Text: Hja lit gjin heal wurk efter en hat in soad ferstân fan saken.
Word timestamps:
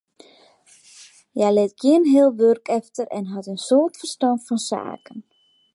Hja 1.35 1.49
lit 1.55 1.73
gjin 1.81 2.03
heal 2.11 2.31
wurk 2.39 2.65
efter 2.79 3.05
en 3.17 3.25
hat 3.33 3.47
in 3.53 3.61
soad 3.67 3.93
ferstân 3.99 4.37
fan 4.45 4.59
saken. 4.69 5.17